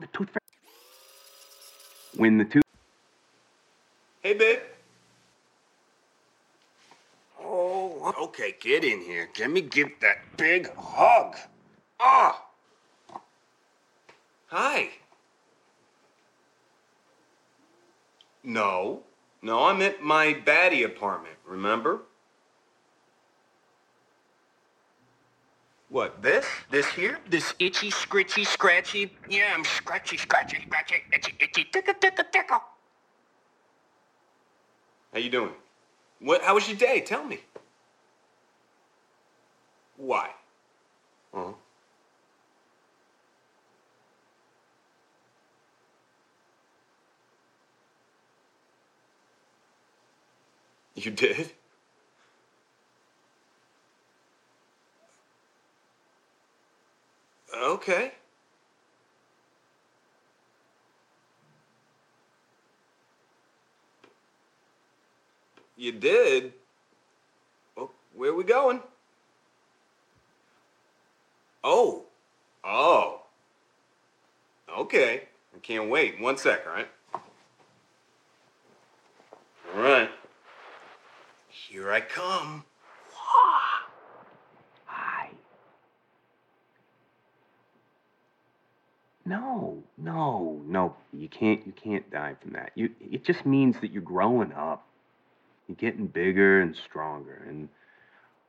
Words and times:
the 0.00 0.06
tooth 0.08 0.28
fairy. 0.28 0.40
When 2.16 2.38
the 2.38 2.44
tooth. 2.44 2.62
Hey, 4.22 4.34
babe. 4.34 4.58
Oh, 7.42 8.14
okay, 8.24 8.54
get 8.60 8.84
in 8.84 9.00
here. 9.00 9.28
Let 9.38 9.50
me 9.50 9.60
give 9.60 9.88
that 10.00 10.36
big 10.36 10.70
hug. 10.76 11.36
Ah! 11.98 12.44
Hi. 14.48 14.88
No. 18.42 19.02
No, 19.42 19.64
I'm 19.64 19.80
at 19.80 20.02
my 20.02 20.34
baddie 20.34 20.84
apartment, 20.84 21.36
remember? 21.46 22.00
What, 25.90 26.22
this? 26.22 26.46
This 26.70 26.86
here? 26.88 27.18
This 27.30 27.54
itchy, 27.60 27.90
scritchy, 27.90 28.46
scratchy? 28.46 29.12
Yeah, 29.28 29.52
I'm 29.54 29.64
scratchy, 29.64 30.18
scratchy, 30.18 30.62
scratchy, 30.66 30.96
itchy, 31.12 31.34
itchy, 31.40 31.64
tickle, 31.72 31.94
tickle, 32.00 32.26
tickle. 32.32 32.62
How 35.12 35.20
you 35.20 35.30
doing? 35.30 35.52
What? 36.20 36.42
How 36.42 36.54
was 36.54 36.68
your 36.68 36.78
day? 36.78 37.00
Tell 37.02 37.24
me. 37.24 37.40
Why? 39.96 40.30
Huh? 41.34 41.52
You 50.96 51.10
did? 51.12 51.52
Okay. 57.80 58.12
You 65.78 65.92
did? 65.92 66.52
Well, 67.74 67.90
where 68.14 68.32
are 68.32 68.34
we 68.34 68.44
going? 68.44 68.82
Oh. 71.64 72.04
Oh. 72.62 73.22
Okay. 74.78 75.22
I 75.56 75.58
can't 75.60 75.88
wait. 75.88 76.20
One 76.20 76.36
sec, 76.36 76.60
all 76.66 76.74
right? 76.74 76.88
All 79.74 79.80
right. 79.80 80.10
Here 81.48 81.90
I 81.90 82.02
come. 82.02 82.64
Hi. 83.14 83.70
No, 89.30 89.80
no, 89.96 90.60
no. 90.66 90.96
You 91.12 91.28
can't. 91.28 91.64
You 91.64 91.72
can't 91.72 92.10
die 92.10 92.34
from 92.42 92.54
that. 92.54 92.72
You. 92.74 92.90
It 93.00 93.24
just 93.24 93.46
means 93.46 93.76
that 93.80 93.92
you're 93.92 94.02
growing 94.02 94.52
up. 94.52 94.84
You're 95.68 95.76
getting 95.76 96.08
bigger 96.08 96.60
and 96.62 96.74
stronger. 96.74 97.46
And 97.48 97.68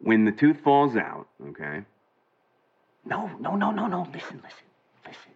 when 0.00 0.26
the 0.26 0.32
tooth 0.32 0.58
falls 0.62 0.94
out, 0.94 1.28
okay. 1.48 1.80
No, 3.06 3.30
no, 3.40 3.56
no, 3.56 3.70
no, 3.70 3.86
no. 3.86 4.02
Listen, 4.12 4.42
listen, 4.44 4.66
listen. 5.06 5.32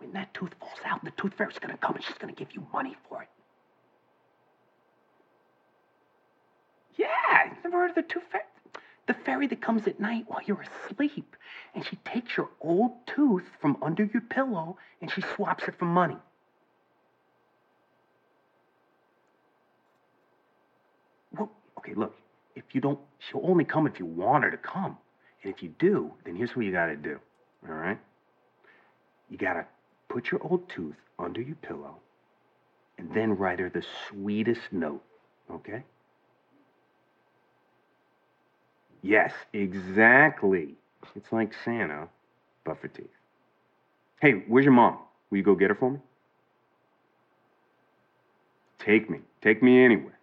When 0.00 0.12
that 0.12 0.34
tooth 0.34 0.52
falls 0.60 0.80
out, 0.84 1.02
the 1.02 1.12
tooth 1.12 1.32
fairy's 1.32 1.58
gonna 1.58 1.78
come 1.78 1.94
and 1.94 2.04
she's 2.04 2.18
gonna 2.18 2.34
give 2.34 2.48
you 2.52 2.66
money 2.70 2.94
for 3.08 3.22
it. 3.22 3.28
Yeah, 6.96 7.46
you 7.46 7.56
never 7.64 7.78
heard 7.78 7.90
of 7.90 7.94
the 7.96 8.02
tooth 8.02 8.24
fairy? 8.30 8.44
The 9.08 9.14
fairy 9.14 9.46
that 9.46 9.62
comes 9.62 9.86
at 9.88 9.98
night 9.98 10.26
while 10.28 10.42
you're 10.44 10.64
asleep, 10.90 11.34
and 11.74 11.84
she 11.84 11.96
takes 12.04 12.36
your 12.36 12.50
old 12.60 12.92
tooth 13.06 13.44
from 13.58 13.78
under 13.80 14.04
your 14.04 14.20
pillow 14.20 14.76
and 15.00 15.10
she 15.10 15.22
swaps 15.34 15.64
it 15.66 15.74
for 15.78 15.86
money. 15.86 16.18
Well, 21.34 21.50
okay, 21.78 21.94
look, 21.94 22.14
if 22.54 22.64
you 22.72 22.82
don't, 22.82 23.00
she'll 23.18 23.44
only 23.44 23.64
come 23.64 23.86
if 23.86 23.98
you 23.98 24.04
want 24.04 24.44
her 24.44 24.50
to 24.50 24.58
come. 24.58 24.98
And 25.42 25.54
if 25.54 25.62
you 25.62 25.70
do, 25.78 26.12
then 26.24 26.36
here's 26.36 26.54
what 26.54 26.66
you 26.66 26.72
gotta 26.72 26.96
do, 26.96 27.18
all 27.66 27.74
right? 27.74 27.98
You 29.30 29.38
gotta 29.38 29.64
put 30.10 30.30
your 30.30 30.42
old 30.42 30.68
tooth 30.68 30.96
under 31.18 31.40
your 31.40 31.56
pillow 31.56 31.96
and 32.98 33.10
then 33.14 33.38
write 33.38 33.58
her 33.60 33.70
the 33.70 33.84
sweetest 34.08 34.70
note, 34.70 35.02
okay? 35.50 35.84
Yes, 39.02 39.32
exactly. 39.52 40.74
It's 41.16 41.32
like 41.32 41.52
Santa, 41.64 42.08
but 42.64 42.80
for 42.80 42.88
teeth. 42.88 43.06
Hey, 44.20 44.44
where's 44.48 44.64
your 44.64 44.74
mom? 44.74 44.98
Will 45.30 45.38
you 45.38 45.44
go 45.44 45.54
get 45.54 45.70
her 45.70 45.76
for 45.76 45.90
me? 45.92 45.98
Take 48.78 49.10
me. 49.10 49.20
Take 49.42 49.62
me 49.62 49.84
anywhere. 49.84 50.17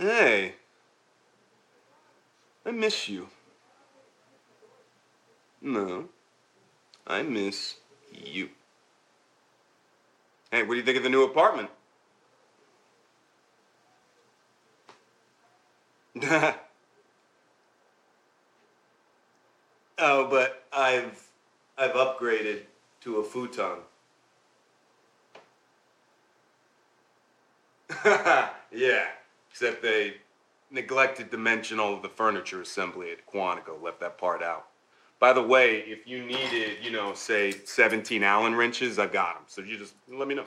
Hey. 0.00 0.54
I 2.64 2.70
miss 2.70 3.06
you. 3.10 3.28
No. 5.60 6.06
I 7.06 7.22
miss 7.22 7.76
you. 8.10 8.48
Hey, 10.50 10.62
what 10.62 10.70
do 10.70 10.76
you 10.76 10.84
think 10.84 10.96
of 10.96 11.02
the 11.02 11.10
new 11.10 11.24
apartment? 11.24 11.68
oh, 19.98 20.26
but 20.30 20.64
I've 20.72 21.22
I've 21.76 21.92
upgraded 21.92 22.62
to 23.02 23.18
a 23.18 23.22
futon. 23.22 23.80
yeah, 28.72 29.08
except 29.60 29.82
they 29.82 30.14
neglected 30.70 31.30
to 31.30 31.36
mention 31.36 31.78
all 31.78 31.92
of 31.92 32.00
the 32.00 32.08
furniture 32.08 32.62
assembly 32.62 33.10
at 33.10 33.26
Quantico, 33.26 33.80
left 33.82 34.00
that 34.00 34.16
part 34.16 34.42
out. 34.42 34.68
By 35.18 35.34
the 35.34 35.42
way, 35.42 35.80
if 35.80 36.06
you 36.06 36.24
needed, 36.24 36.78
you 36.82 36.90
know, 36.90 37.12
say 37.12 37.50
17 37.50 38.22
Allen 38.22 38.54
wrenches, 38.54 38.98
I've 38.98 39.12
got 39.12 39.34
them. 39.34 39.42
So 39.48 39.60
you 39.60 39.76
just 39.76 39.92
let 40.08 40.26
me 40.26 40.34
know. 40.34 40.46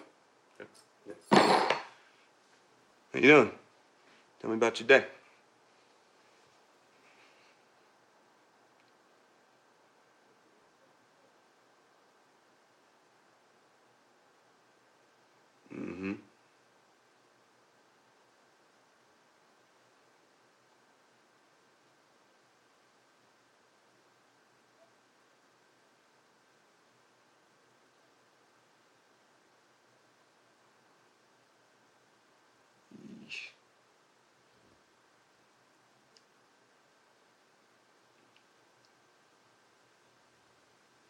Okay. 0.59 1.19
How 1.31 3.19
you 3.19 3.21
doing? 3.21 3.51
Tell 4.41 4.49
me 4.49 4.55
about 4.55 4.79
your 4.79 4.87
day. 4.87 5.05